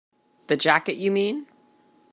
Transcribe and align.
The 0.47 0.57
jacket, 0.57 0.95
you 0.95 1.11
mean? 1.11 1.45